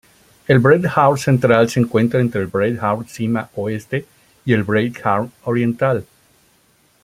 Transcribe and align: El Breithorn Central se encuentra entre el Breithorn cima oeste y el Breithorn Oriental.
El 0.47 0.57
Breithorn 0.59 1.15
Central 1.19 1.69
se 1.69 1.79
encuentra 1.79 2.19
entre 2.21 2.41
el 2.41 2.47
Breithorn 2.47 3.07
cima 3.07 3.51
oeste 3.53 4.03
y 4.45 4.53
el 4.53 4.63
Breithorn 4.63 5.31
Oriental. 5.43 6.07